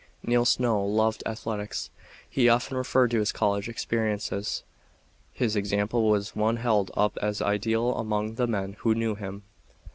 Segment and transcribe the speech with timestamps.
[0.23, 1.91] Neil Snow loved athletics.
[2.27, 4.63] He often referred to his college experiences.
[5.31, 9.43] His example was one held up as ideal among the men who knew him.